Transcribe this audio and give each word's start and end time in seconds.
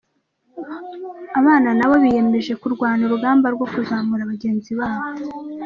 Abana 1.39 1.69
na 1.77 1.85
bo 1.89 1.95
biyemeje 2.03 2.53
kurwana 2.61 3.01
urugamba 3.07 3.47
rwo 3.55 3.65
kuzamura 3.73 4.29
bagenzi 4.31 4.71
babo 4.79 5.03